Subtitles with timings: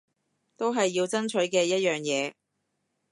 [0.57, 2.33] 都係要爭取嘅一樣嘢